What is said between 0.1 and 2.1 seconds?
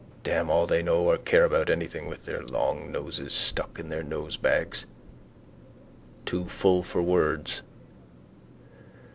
Damn all they know or care about anything